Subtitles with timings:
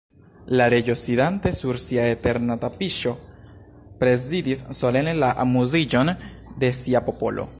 [0.59, 3.13] La Reĝo, sidante sur sia eterna tapiŝo,
[4.01, 6.15] prezidis solene la amuziĝon
[6.65, 7.47] de sia popolo.